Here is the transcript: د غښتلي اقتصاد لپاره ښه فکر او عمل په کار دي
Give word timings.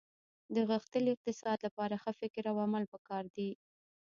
د 0.55 0.57
غښتلي 0.69 1.09
اقتصاد 1.13 1.57
لپاره 1.67 1.95
ښه 2.03 2.11
فکر 2.21 2.43
او 2.51 2.57
عمل 2.65 2.83
په 2.91 2.97
کار 3.07 3.23
دي 3.35 3.49